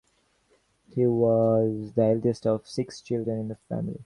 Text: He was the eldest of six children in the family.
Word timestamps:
He 0.95 1.05
was 1.05 1.91
the 1.93 2.01
eldest 2.05 2.47
of 2.47 2.67
six 2.67 3.01
children 3.01 3.37
in 3.39 3.47
the 3.49 3.57
family. 3.69 3.99